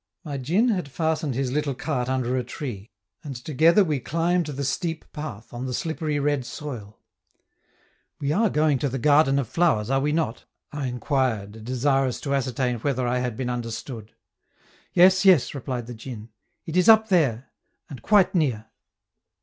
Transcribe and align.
My 0.23 0.37
djin 0.37 0.69
had 0.69 0.89
fastened 0.89 1.35
his 1.35 1.51
little 1.51 1.75
cart 1.75 2.09
under 2.09 2.35
a 2.35 2.43
tree, 2.43 2.89
and 3.23 3.35
together 3.35 3.83
we 3.83 3.99
climbed 3.99 4.47
the 4.47 4.63
steep 4.63 5.05
path 5.13 5.53
on 5.53 5.67
the 5.67 5.75
slippery 5.75 6.17
red 6.17 6.43
soil. 6.43 6.97
"We 8.19 8.31
are 8.31 8.49
going 8.49 8.79
to 8.79 8.89
the 8.89 8.97
Garden 8.97 9.37
of 9.37 9.47
Flowers, 9.47 9.91
are 9.91 9.99
we 9.99 10.11
not?" 10.11 10.45
I 10.71 10.87
inquired, 10.87 11.63
desirous 11.65 12.19
to 12.21 12.33
ascertain 12.33 12.79
whether 12.79 13.07
I 13.07 13.19
had 13.19 13.37
been 13.37 13.51
understood. 13.51 14.13
"Yes, 14.91 15.23
yes," 15.23 15.53
replied 15.53 15.85
the 15.85 15.93
djin, 15.93 16.29
"it 16.65 16.75
is 16.75 16.89
up 16.89 17.09
there, 17.09 17.51
and 17.87 18.01
quite 18.01 18.33
near." 18.33 18.71